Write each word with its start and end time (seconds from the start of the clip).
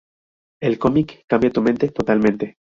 El 0.67 0.79
comic 0.79 1.25
cambia 1.27 1.51
tu 1.51 1.61
mente 1.61 1.89
totalmente. 1.89 2.55